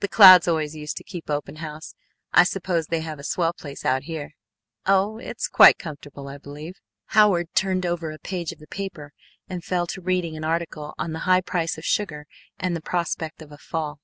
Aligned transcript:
The 0.00 0.08
Clouds 0.08 0.48
always 0.48 0.74
used 0.74 0.96
to 0.96 1.04
keep 1.04 1.28
open 1.28 1.56
house. 1.56 1.94
I 2.32 2.44
suppose 2.44 2.86
they 2.86 3.00
have 3.02 3.18
a 3.18 3.22
swell 3.22 3.52
place 3.52 3.84
out 3.84 4.04
here?" 4.04 4.30
"Oh, 4.86 5.18
it's 5.18 5.46
quite 5.46 5.76
comfortable, 5.78 6.26
I 6.26 6.38
believe," 6.38 6.80
Howard 7.08 7.52
turned 7.54 7.84
over 7.84 8.10
a 8.10 8.18
page 8.18 8.50
of 8.50 8.60
the 8.60 8.66
paper 8.66 9.12
and 9.46 9.62
fell 9.62 9.86
to 9.88 10.00
reading 10.00 10.38
an 10.38 10.44
article 10.44 10.94
on 10.96 11.12
the 11.12 11.18
high 11.28 11.42
price 11.42 11.76
of 11.76 11.84
sugar 11.84 12.26
and 12.58 12.74
the 12.74 12.80
prospect 12.80 13.42
of 13.42 13.52
a 13.52 13.58
fall. 13.58 14.00